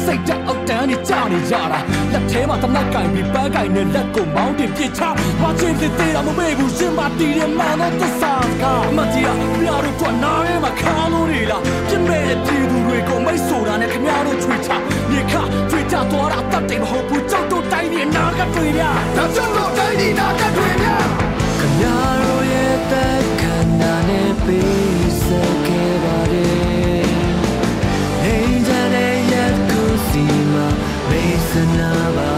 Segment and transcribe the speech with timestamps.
[0.00, 1.80] ရှုံးပါပြီးစိတ်တက်အောက်တန်းနေကြနေကြတာ
[2.12, 5.02] လက်ထဲမှာတနက်ကင်ပြီးပန်းကင်နဲ့လက်ကိုမောင်းတင်ပြစ်ချ
[5.40, 14.70] ဘာချင်းသေးသေးတော့မမေ့ဘူးရှင်မတီးတဲ့မှန်တော့သစ္စာကအမတရားပြားတို့ကနားထဲမှာခါလို့နေလားပြစ်မဲ့တဲ့ပြည်သူတွေကိုမိတ်ဆိုတာနဲ့ခင်ဗျားတို့ချွေချ
[15.10, 15.34] မြေခ
[15.70, 18.82] ချွေချသွားတာတတ်တယ်မဟုတ်ဘူးကြောက်တော့တိုင်းပြည်နာကတွေရ
[19.16, 21.06] ဒါကြောင့်တော့တိုင်းဒီနာကတွေများ
[21.60, 21.84] ခမရ
[22.22, 23.42] တို့ရဲ့တက်ခ
[23.80, 25.61] ဏနဲ့ပေးစခဲ့
[31.52, 32.32] မေးစနာပါ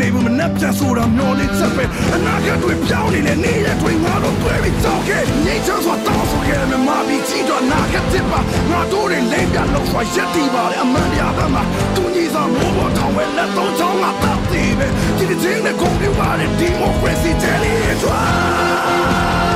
[0.00, 11.62] နေဘူးမနှက်ပြန်ဆိုတာမျောလေးချက်ပဲအနာကတွေပြောင်းနေလေနေရတွေငါတို့တွေ့ပြီးကြောက်ခဲ့ငိတ်ချမ်းစွာတောင်းဆိုခဲ့တယ်မာပြီးကြည့်တော့နာကတစ်ပါငါတို့တွေလိမ့်ပြလောက်စွာရက်တီပါလေအမှန်တရားဘက်မှာ
[11.94, 14.86] သူကြီးစားမိုးပေါ်ထောင်ဝဲလက်သုံးချောင်းကတတ်သေးပဲ
[15.18, 17.72] ဒီဒီချင်းနဲ့ကွန်ပျူတာနဲ့ဒီမိုကရေစီတယ်လီ
[18.02, 19.47] ထွာ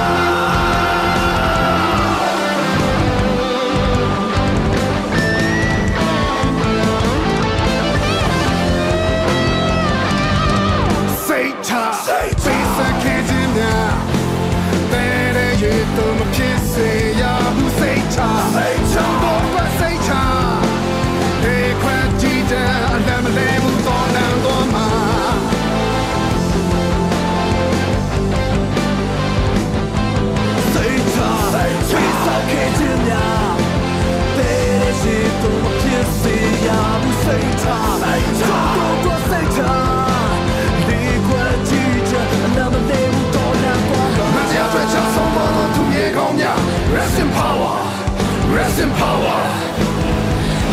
[48.71, 49.39] Rest in power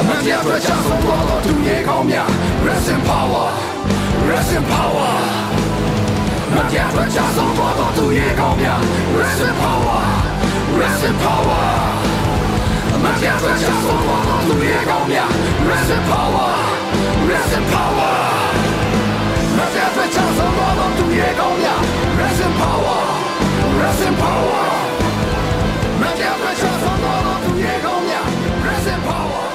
[0.09, 2.29] မတရားတွေ့ချဆုံးပေါ်တော့သူမြေကောင်းများ
[2.67, 3.47] Rest in power
[4.31, 5.15] Rest in power
[6.55, 8.81] မတရားတွေ့ချဆုံးပေါ်တော့သူမြေကောင်းများ
[9.19, 10.03] Rest in power
[10.81, 11.67] Rest in power
[13.03, 15.31] မတရားတွေ့ချဆုံးပေါ်တော့သူမြေကောင်းများ
[15.69, 16.53] Rest in power
[17.31, 18.17] Rest in power
[19.57, 21.81] မတရားတွေ့ချဆုံးပေါ်တော့သူမြေကောင်းများ
[22.21, 23.03] Rest in power
[23.81, 24.67] Rest in power
[26.01, 27.58] မတရားတွေ့ချဆုံးပေါ်တော့သူမြေကောင်းများ
[28.80, 29.46] Rest in power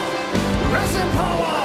[0.74, 1.56] Rest in power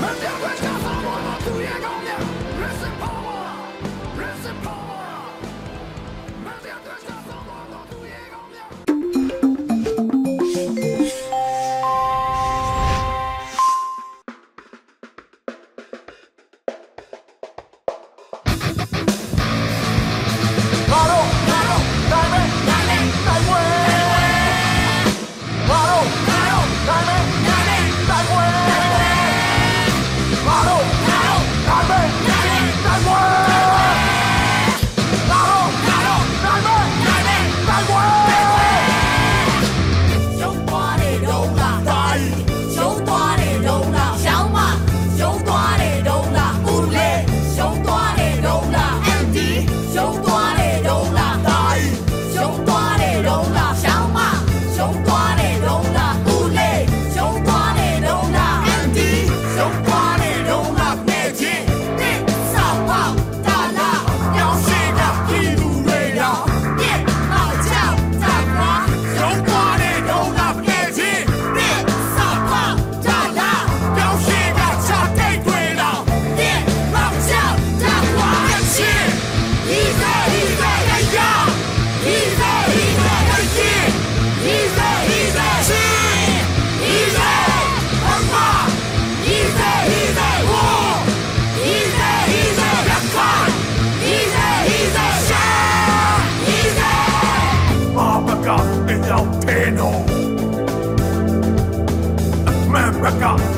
[0.00, 2.47] မတရားတွေ့ချဆုံး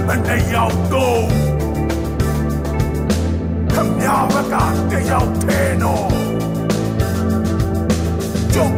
[0.08, 1.28] and they all go.
[3.74, 5.30] Kamyabaga, they all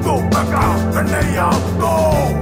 [0.03, 2.33] go back up and they all go.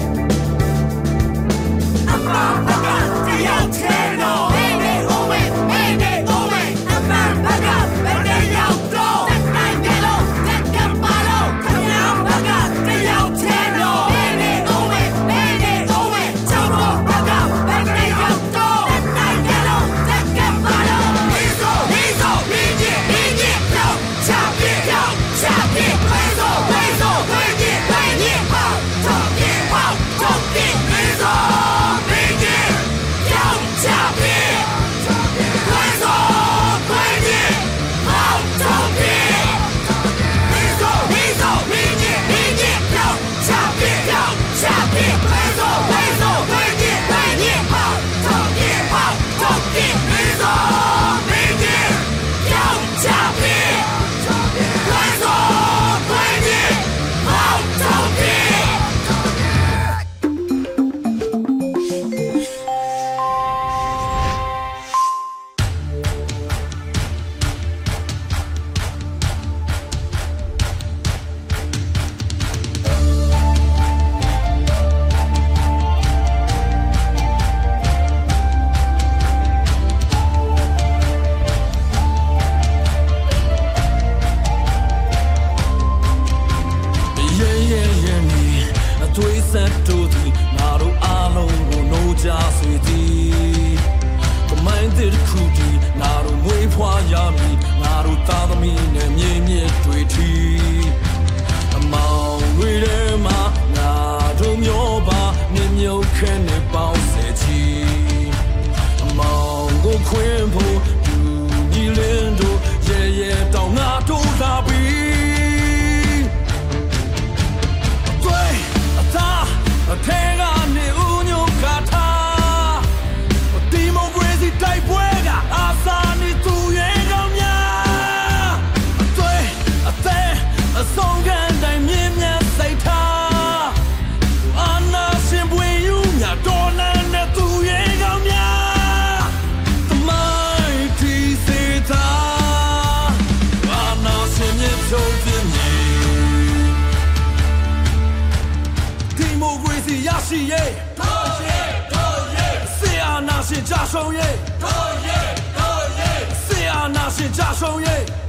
[153.92, 158.19] ဆုံးရေးတို့ရေးတို့ရေးဆရာနာရှင်ကြဆုံးရေး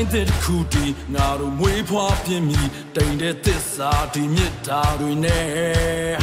[0.00, 6.16] တိုင်းသစ်တစ်ခုတည်ငါတို့မွေးဖွားပြင်းပြီးတိမ်တဲ့သစ္စာဒီမြစ်တာတွေနဲ့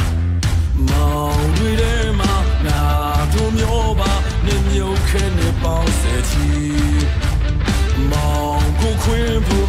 [0.88, 2.34] မောင်တွေထဲမှာ
[2.66, 2.82] ငါ
[3.32, 4.12] တို့မျိုးပါ
[4.46, 6.48] နေမြုပ်ခဲနဲ့ပေါင်းစဲချီ
[8.10, 9.68] မောင်ကိုခွင်းဖို့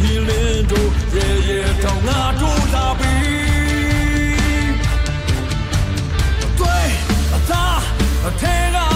[0.00, 3.18] ဒီလင်းတို့ရဲရဲတောင်းငါတို့လာပြီး
[6.58, 6.62] 对，
[8.22, 8.44] 他听
[8.78, 8.89] 啊。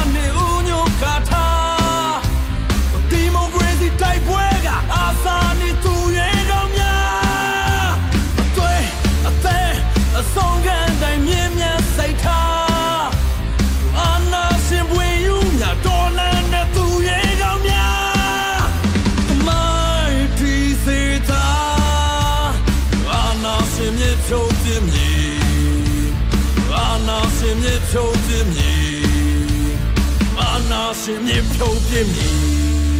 [30.94, 32.93] 千年飘的米。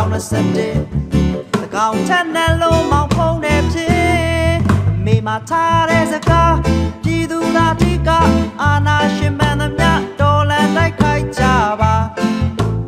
[0.00, 4.54] 2021သကောင်ထက်နှလုံးမောင်ဖုံးနေဖြစ်
[4.96, 6.56] အမေမထားတဲ့စကား
[7.02, 8.10] ပြည်သူသာတိက
[8.62, 9.90] အာနာရှင်မှန်သမျှ
[10.20, 11.44] တော်လန်တိုက်ခိုက်ကြ
[11.80, 11.94] ပါ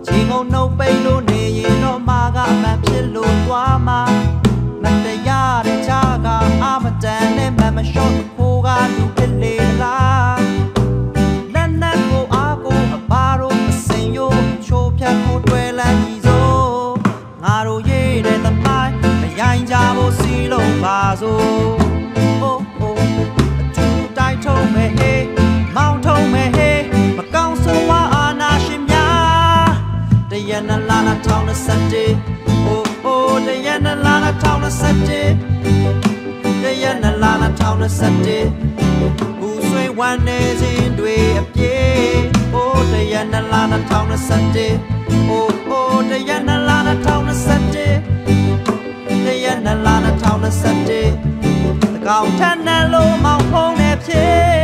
[0.06, 4.00] ချိန်ကုန်နှုတ်ပိတ်လို့နေရင်တော့မာကမှန်ဖြစ်လို့သွားမှာ
[4.82, 6.26] မတရားတဲ့ချာက
[6.62, 8.31] အာမတန်နဲ့မမလျှော့ခိုးကလူ
[31.12, 34.24] 2021 Oh oh တရနလာ2021
[36.62, 37.42] တရနလာ2021
[39.46, 41.76] ဦးဆွေဝမ်းနေစဉ်တွေအပြေ
[42.54, 43.60] Oh တရနလာ
[44.26, 46.76] 2021 Oh oh တရနလာ
[47.96, 50.90] 2021တရနလာ2021တ
[52.06, 54.61] ကောင်ထန်နယ်လို့မောင်ဖုံးနေဖြစ်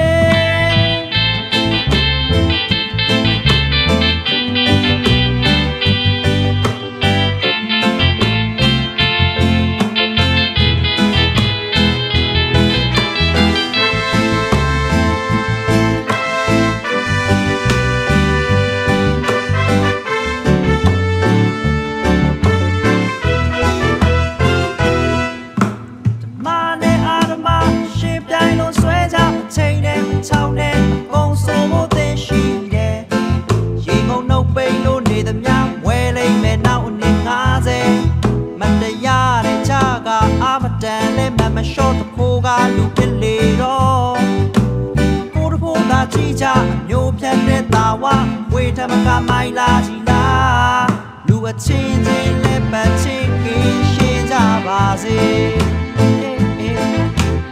[48.76, 50.88] ထမကမိုင်လာကြည်လား
[51.28, 55.18] လူအချင်းချင်းလက်ပတ်ချင်းကင်းရှင်းကြပါစေ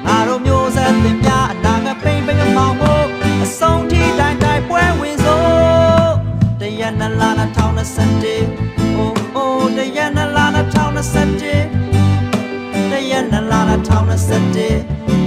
[0.04, 3.06] ငါတို့မျိုးဆက်သင်များအနာဂတ်ပိန်ပိန်မောင်ဖို့
[3.44, 6.10] အဆုံးထိတိုင်းတိုင်းပွဲဝင်စို့
[6.60, 7.30] တရနလာ
[7.96, 10.46] 2021အိုးအိုးတရနလာ
[11.74, 15.25] 2021တရနလာ2021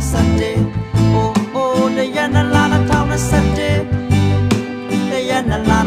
[0.00, 5.78] 2021အိုးအိုးတရနလာ2021တရနလာ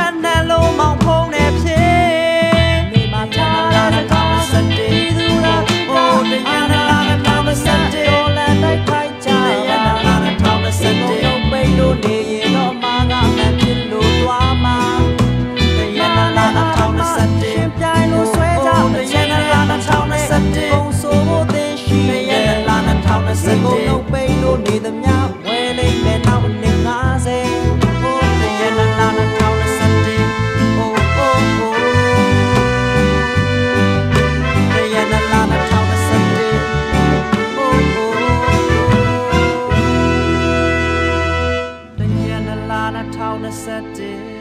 [43.53, 44.32] တောင်းစ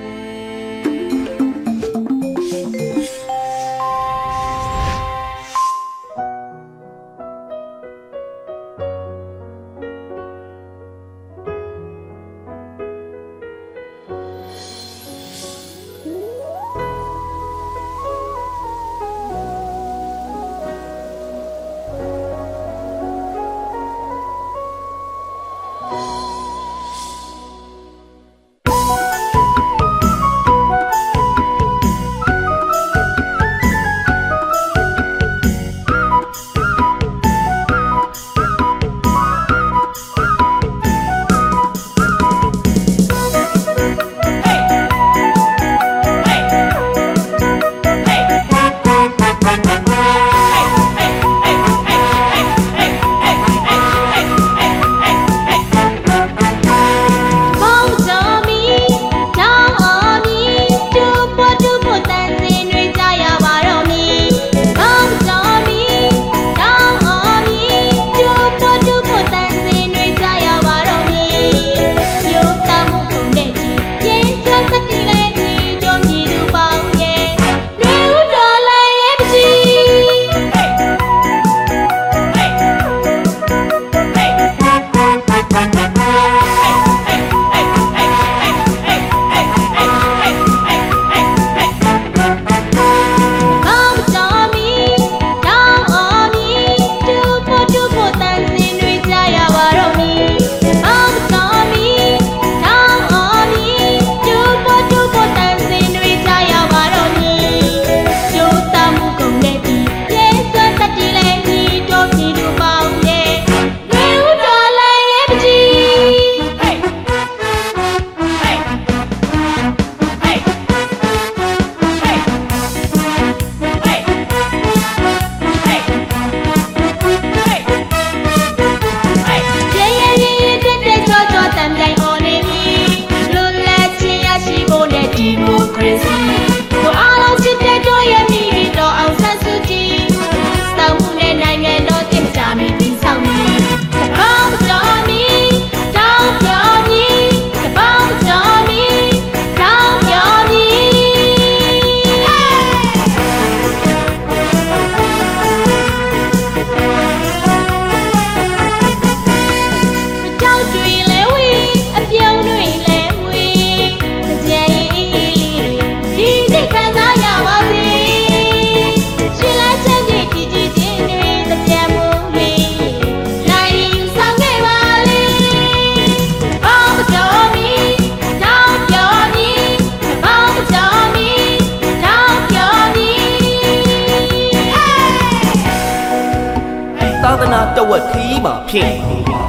[188.68, 188.92] ဖြင့်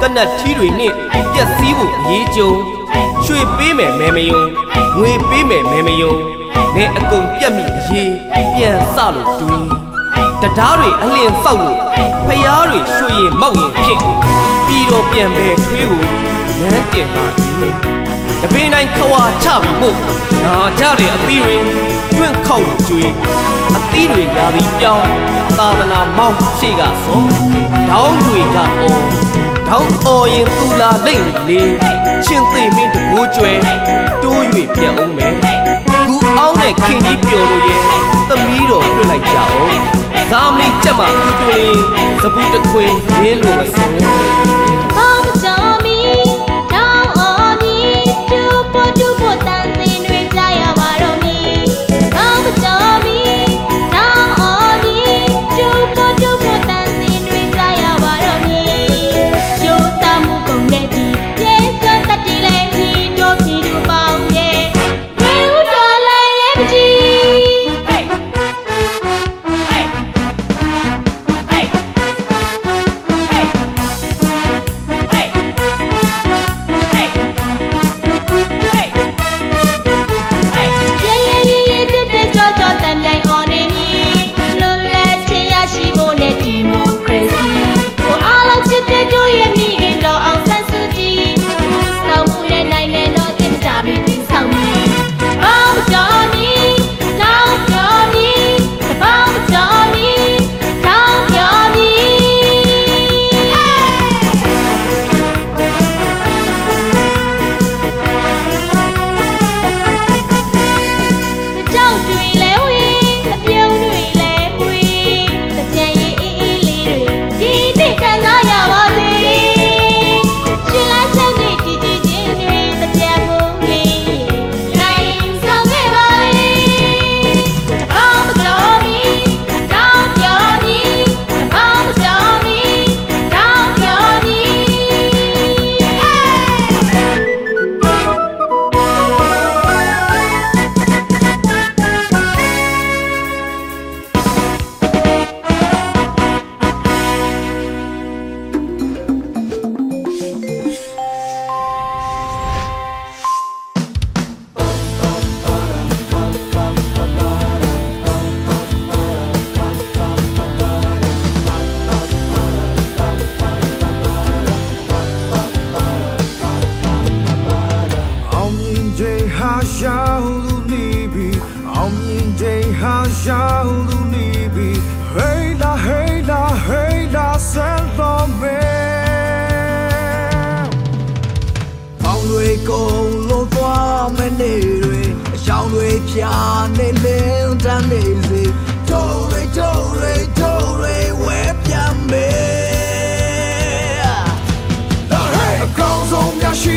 [0.00, 0.94] ကနတ်ထီးတွေနှင့်
[1.32, 2.50] ပြက်စီးဖို့အရေးကြုံ
[3.24, 4.42] ရွှေပေးမယ်မဲမယုံ
[4.98, 6.14] ငွေပေးမယ်မဲမယုံ
[6.74, 8.12] ငဲအကုန်ပြက်မိအရေး
[8.54, 9.68] ပြန်စလို့တွေး
[10.42, 11.78] တရားတွေအလင်းဆောက်လို့
[12.28, 13.98] ဖျားတွေရွှေရင်မောက်ရင်ဖြစ်
[14.66, 16.02] ပြီးတော့ပြန်ပဲထွေးကို
[16.60, 17.48] လမ်းတင်ပါဒီ
[18.42, 19.96] တပင်းတိုင်းခွာချပြီးဖို့
[20.44, 23.10] နာကြတဲ့အသီးတွေ တွန့်ခောက်လို့ကျွေး
[23.76, 25.08] အသီးတွေရာပြီးပြောင်း
[25.58, 27.28] သာသနာမောင်းရှိကဆုံး
[27.90, 29.02] တောင်းတွေကအော်
[29.68, 31.60] တောင်းအော်ရင်သူလာလိမ့်လေ
[32.24, 33.52] ချင်းသိမင်းတကိုးကျွဲ
[34.22, 34.42] တိုး၍
[34.74, 35.34] ပြန်အောင်မယ်
[36.06, 37.80] ကူအောင်းတဲ့ခင်ကြီးပျော်လို့ရဲ့
[38.28, 39.80] သမီးတော်တွေ့လိုက်ကြအောင်
[40.30, 41.78] ဇာမင်းကြက်မှာတူတူလေး
[42.22, 43.86] စပူတခွင်ရင်းလို့မစဲ
[44.96, 46.00] ပေါင်းချောမီ
[46.72, 47.76] တောင်းအော်မီ
[48.30, 49.53] တူပေါ်တူပေါ်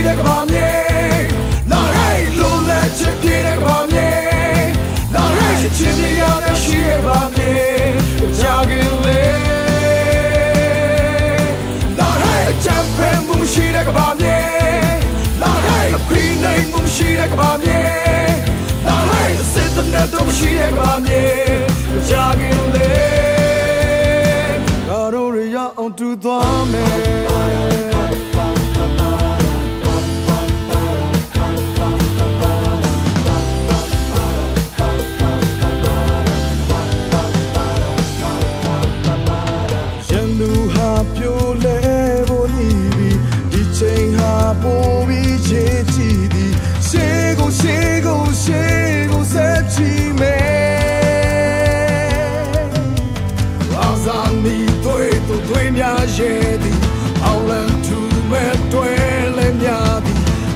[0.08, 0.72] တဲ့ကဘာမြေ
[1.72, 4.10] လာဟဲ့လုံးလက်ချစ်ပြည့်တဲ့ကဘာမြေ
[5.14, 7.54] လာဟဲ့ချစ်မြေရတဲ့ရှိတဲ့ကဘာမြေ
[8.38, 9.22] ကြာကင်လေ
[12.00, 14.38] လာဟဲ့ချမ်းဖန်မှုရှိတဲ့ကဘာမြေ
[15.42, 17.80] လာဟဲ့ခရီးနိုင်မှုရှိတဲ့ကဘာမြေ
[18.88, 21.24] လာဟဲ့စစ်တဲ့တော့ရှိတဲ့ကဘာမြေ
[22.10, 22.92] ကြာကင်လေ
[24.88, 26.97] ကာရိုရရအောင်တူသွားမယ်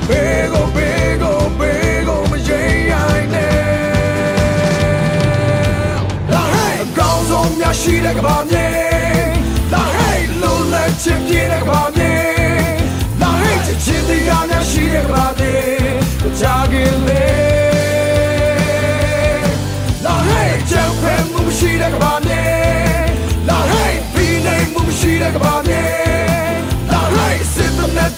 [0.10, 0.90] သည်ဘေကိုဘေ
[1.22, 1.74] ကိုဘေ
[2.08, 3.56] ကိုမရင်ရိုင်းနဲ့
[6.34, 8.68] La hey အကောင်းဆုံးများရှိတဲ့ကဘာမြေ
[9.74, 12.14] La hey လုံးလက်ချစ်ပြည့်တဲ့ကဘာမြေ
[13.22, 15.56] La hey ချစ်ချင်းတရားများရှိတဲ့ကဘာမြေ
[16.40, 17.26] ကြာကင်လေ
[20.06, 22.21] La hey ချမ်းဖဲမှုရှိတဲ့က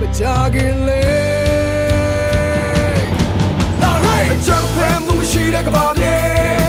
[0.00, 1.02] များရှိတဲ့ကဘာမြေမကြခင်လေ
[3.80, 6.59] လာဟိတ်ချမ်းဖဲမှုရှိတဲ့ကဘာမြေ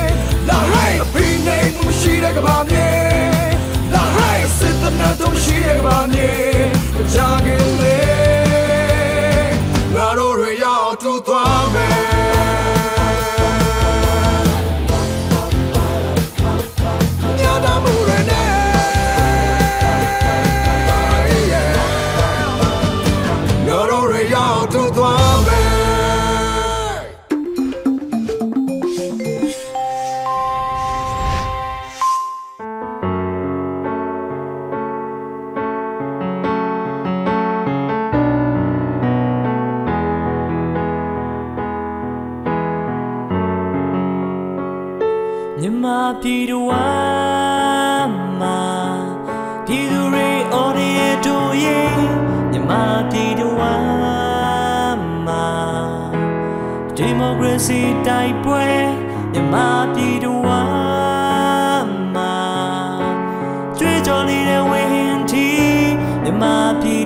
[66.42, 67.01] မြမ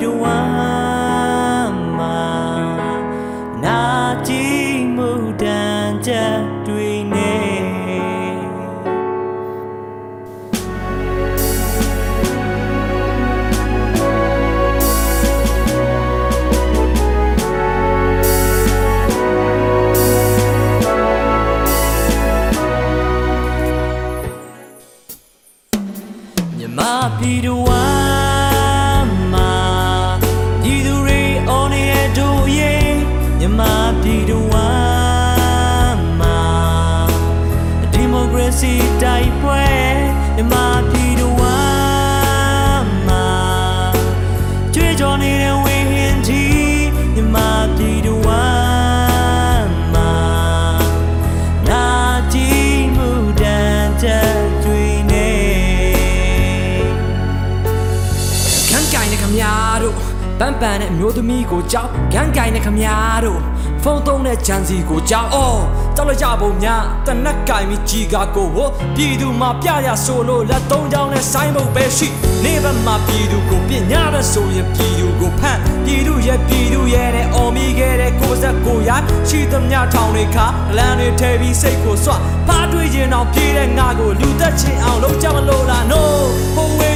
[61.15, 63.41] မျိုးသမီးကိုကြောက်ခန်းကိုင်တဲ့ခမားတို့
[63.84, 65.62] ဖုန်းသုံးတဲ့ဂျန်စီကိုကြောက်အော်
[65.95, 72.08] ကြောက်လိုက်ကြပုံများတနက်ကင်ပြီးကြီးကာကိုဟိုပြည်သူမှာပြရဆိုလို့လက်သုံးချောင်းနဲ့ဆိုင်းဖို့ပဲရှိ
[72.43, 78.91] နေဘက်မှာပြည်သူကိုပြညာတဲ့ဆိုရင်ပြည်သူကိုဖန့်ပြည်သူရဲ့ပြည်သူရဲ့တဲ့အော်မီခဲ့တဲ့ကိုယ်ဆက်ကိုရ
[79.30, 80.45] ရှိသမျှထောင်တွေခါ
[80.78, 82.13] လမ်းတွေထဲပြီးစိတ်ကိုစွ
[82.47, 86.01] ဖားတွေးခြင်းအောင်ပြေးတဲ့ငါကိုလူသက်ချင်းအောင်လုံးကြမလို့လား no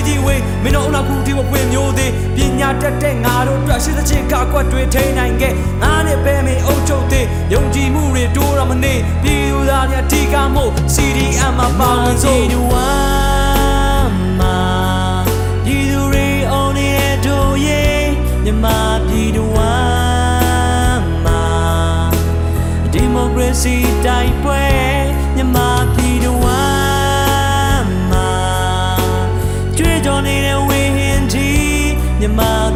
[0.10, 8.94] ဟိုဝေးကြီးဝေးမင်းတို့အနာကူတီမပွင့်မျိုးသေးပညာတက်တဲ့ငါတို့အတွက်ရှိသချင်းကကွက်တွေထိန်းနိုင်ခဲ့ငါနဲ့ပဲမင်းအုပ်ချုပ်သေးယုံကြည်မှုတွေတိုးရမနေ
[9.24, 14.60] ပြည်သူသားများအထီးကမို့ CDM မှာပါဝင်စို့ပြည်တော်ဝမ်းမှာ
[15.66, 18.04] ပြည်သူတွေအော်နေရတို့ရဲ့
[18.44, 18.66] မြမ
[19.08, 21.44] ပြည်တော်ဝမ်းမှာ
[22.94, 24.89] ဒီမိုကရေစီတိုက်ပွဲ
[32.22, 32.69] မြမ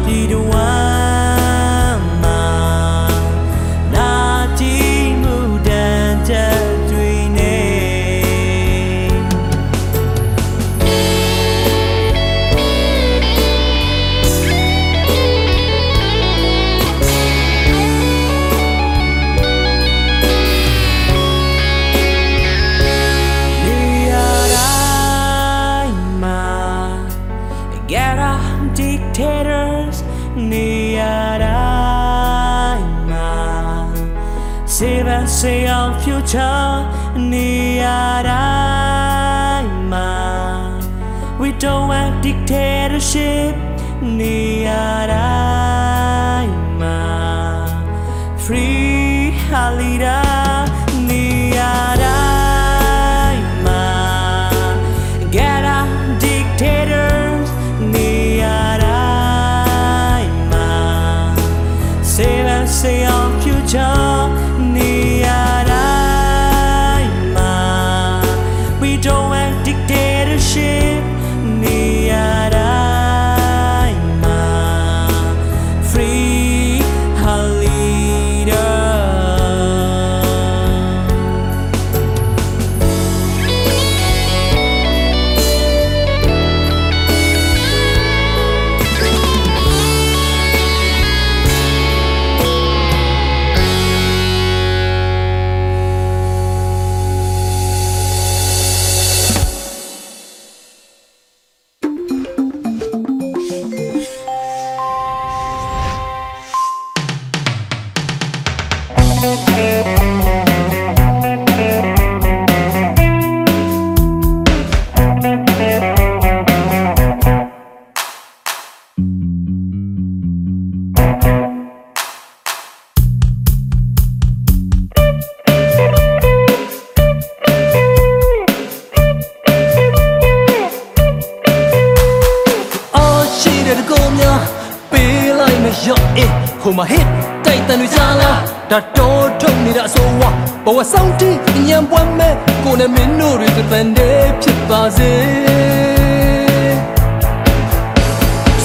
[136.62, 137.06] ဟိုမှာ hit
[137.44, 138.32] တိုက်တန်တွေကြားလာ
[138.70, 140.30] ဒါတော့ထုတ်နေတဲ့အဆိုးဝါ
[140.64, 141.30] ဘဝဆောင်တီ
[141.68, 145.12] ညံပွမ်းမဲ့ကိုနဲ့မင်းတို့တွေတန်တဲ့ဖြစ်ပါစေ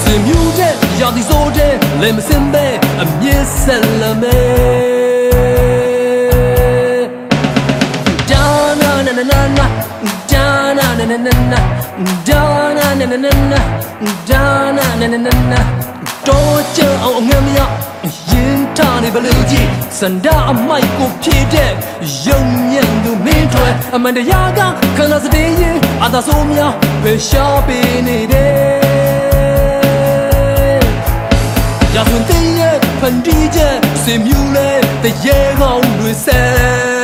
[0.02, 2.66] စင်မြူတဲ့ရာဒီဆိုတဲ့လေမစင်ပဲ
[3.02, 4.40] အမြင့်ဆက်လမဲ
[8.30, 8.46] da
[8.82, 9.66] na na na na na
[10.32, 10.46] da
[10.78, 11.60] na na na na na
[12.28, 12.42] da
[12.78, 13.60] na na na na na
[14.30, 14.44] da
[14.78, 15.89] na na na na na
[16.30, 17.60] တော့ကြအောင်အငမ်းမရ
[18.32, 19.68] ရင်ထားနေဘလို့ကြီး
[20.00, 21.72] စန္ဒအမိုက်ကိုဖြည့်တဲ့
[22.26, 24.60] ယုံညံ့သူမင်းတွေအမှန်တရားက
[24.98, 28.60] ခန္ဓာစတဲ့ရင်အသာဆိုးများပဲရှားပေးနေတယ်
[31.96, 34.70] ရာဇဝင်တည်းရဲ့ဖန်တီးချက်စင်မြူလဲ
[35.04, 36.99] တရေကောင်းတွေဆဲ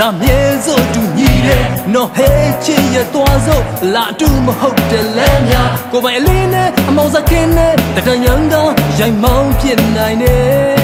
[0.00, 2.30] လုံးလာမြဲစို့တူညီတယ်နော်ဟဲ
[2.64, 3.62] ချစ်ရသွားစို့
[3.94, 8.54] လာတူမဟုတ်တယ်လဲများကိုယ်ပိုင်အလေးနဲ့အမောင်စကင်းနဲ့တတန်ရန်က
[8.98, 10.74] ရိုက်မောင်းဖြစ်နိုင်တယ်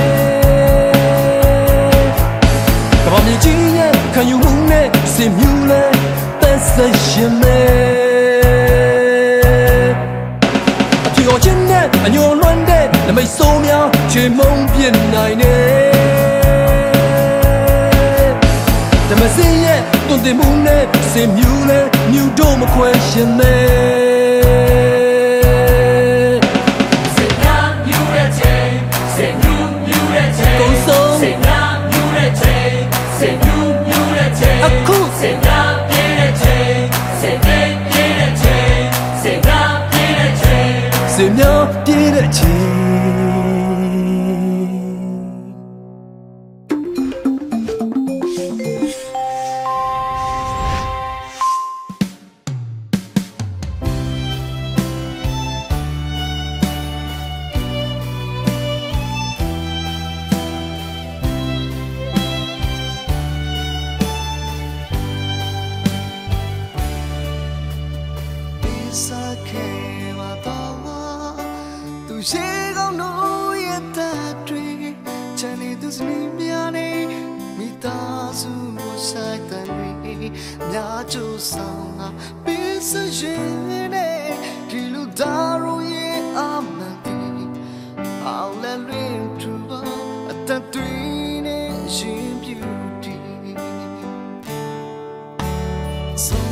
[3.04, 5.84] ကဘာမြေကြီးရဲ့ခံယူမှုနဲ့စင်မြူလဲ
[6.40, 7.60] သက်သက်ရှင်မဲ
[11.06, 15.89] အဖြောချင်းနဲ့အညိုလွမ်းတဲ့နမိတ်ဆိုးများချေမုံပြစ်နိုင်နေ
[19.10, 23.99] ဓမ္မစင်ရဲ့တွင်တင်မှုနဲ့စင်မြူလဲမြူတော့မခွဲရှင်မဲ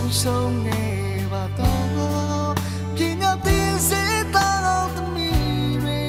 [0.08, 0.84] ဆုံးရှုံးနေ
[1.32, 2.52] ပါတော့
[2.94, 4.02] ပြင်းရတဲ့စေ
[4.34, 6.00] တာတော်သမီးတွေ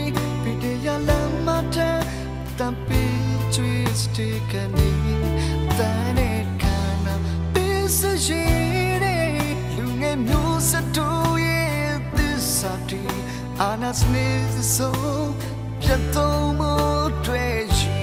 [0.44, 2.00] ပြည့်ရလမ်းမတဲ့
[2.60, 3.04] တံပီ
[3.54, 4.90] ချွေးစတေကနေ
[5.78, 6.64] တန်တဲ့က
[7.06, 7.16] နာ
[7.54, 9.30] ပစ္စရေးတဲ့
[9.76, 11.08] လူငယ်မျိုးစတူ
[11.46, 13.02] ရဲ့သစ္စာတီ
[13.62, 14.28] အာနာစနေ
[14.76, 14.98] ဆို
[15.82, 16.62] ပြတ်တော့မ
[17.26, 18.00] တွေ့ရှိ